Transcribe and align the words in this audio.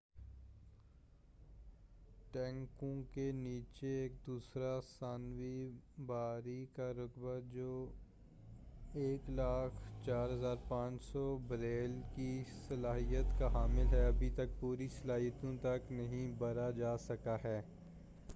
ٹینکوں 2.33 3.01
کے 3.13 3.31
نیچے 3.31 3.87
ایک 3.87 4.11
دوسرا 4.27 4.79
ثانوی 4.99 5.71
بھرائی 5.97 6.65
کا 6.75 6.91
رقبہ 6.91 7.53
جو 7.53 7.85
104،500 8.93 11.37
بیرل 11.47 12.01
کی 12.15 12.43
صلاحیت 12.67 13.39
کا 13.39 13.53
حامل 13.53 13.85
ہے، 13.91 14.05
ابھی 14.05 14.29
تک 14.29 14.59
پوری 14.59 14.87
صلاحیت 15.01 15.45
تک 15.61 15.91
نہیں 15.91 16.31
بھرا 16.37 16.71
جا 16.71 16.97
سکا 16.97 17.37
ہے۔ 17.43 17.61